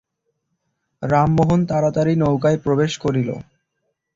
রামমোহন 1.01 1.59
তাড়াতাড়ি 1.65 2.13
নৌকায় 2.15 2.57
প্রবেশ 2.57 2.91
করিল। 2.97 3.29